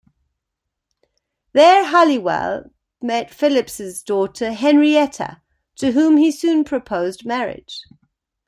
[1.53, 2.71] There Halliwell
[3.03, 5.43] met Phillipps's daughter, Henrietta,
[5.75, 7.83] to whom he soon proposed marriage.